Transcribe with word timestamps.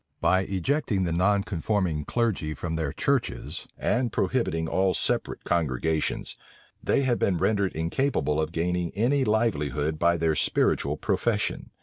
By 0.19 0.41
ejecting 0.45 1.03
the 1.03 1.11
nonconforming 1.13 2.05
clergy 2.05 2.55
from 2.55 2.75
their 2.75 2.91
churches, 2.91 3.67
and 3.77 4.11
prohibiting 4.11 4.67
all 4.67 4.95
separate 4.95 5.43
congregations, 5.43 6.37
they 6.83 7.01
had 7.03 7.19
been 7.19 7.37
rendered 7.37 7.73
incapable 7.75 8.41
of 8.41 8.51
gaining 8.51 8.89
any 8.95 9.23
livelihood 9.23 9.99
by 9.99 10.17
their 10.17 10.33
spiritual 10.33 10.97
profession. 10.97 11.69